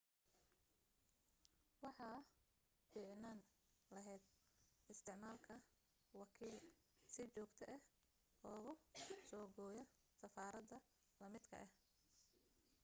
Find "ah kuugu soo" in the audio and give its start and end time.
7.75-9.45